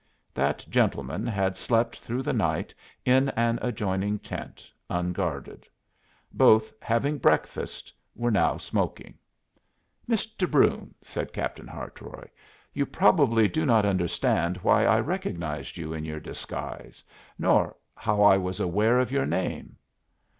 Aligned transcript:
That 0.33 0.65
gentleman 0.67 1.27
had 1.27 1.55
slept 1.55 1.99
through 1.99 2.23
the 2.23 2.33
night 2.33 2.73
in 3.05 3.29
an 3.35 3.59
adjoining 3.61 4.17
tent, 4.17 4.71
unguarded. 4.89 5.67
Both, 6.31 6.73
having 6.81 7.19
breakfasted, 7.19 7.93
were 8.15 8.31
now 8.31 8.57
smoking. 8.57 9.13
"Mr. 10.09 10.49
Brune," 10.49 10.95
said 11.03 11.31
Captain 11.31 11.67
Hartroy, 11.67 12.25
"you 12.73 12.87
probably 12.87 13.47
do 13.47 13.63
not 13.63 13.85
understand 13.85 14.57
why 14.63 14.85
I 14.85 14.99
recognized 15.01 15.77
you 15.77 15.93
in 15.93 16.03
your 16.03 16.19
disguise, 16.19 17.03
nor 17.37 17.75
how 17.93 18.23
I 18.23 18.37
was 18.37 18.59
aware 18.59 18.97
of 18.99 19.11
your 19.11 19.27
name." 19.27 19.75